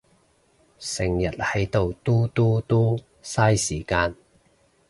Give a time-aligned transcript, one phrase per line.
[0.79, 4.15] 成日係到嘟嘟嘟，晒時間